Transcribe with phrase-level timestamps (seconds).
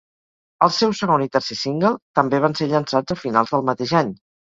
[0.67, 4.11] El seu segon i tercer single, també van ser llençats a finals del mateix any.